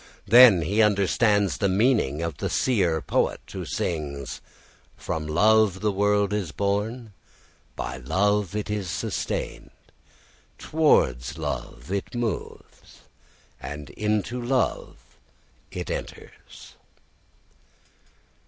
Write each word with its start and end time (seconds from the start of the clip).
Then 0.25 0.63
he 0.63 0.81
understands 0.81 1.59
the 1.59 1.69
meaning 1.69 2.23
of 2.23 2.37
the 2.37 2.49
seer 2.49 3.01
poet 3.01 3.41
who 3.53 3.65
sings, 3.65 4.41
"From 4.97 5.27
love 5.27 5.81
the 5.81 5.91
world 5.91 6.33
is 6.33 6.51
born, 6.51 7.13
by 7.75 7.97
love 7.97 8.55
it 8.55 8.71
is 8.71 8.89
sustained, 8.89 9.69
towards 10.57 11.37
love 11.37 11.91
it 11.91 12.15
moves, 12.15 13.01
and 13.61 13.91
into 13.91 14.41
love 14.43 14.95
it 15.69 15.91
enters." 15.91 16.73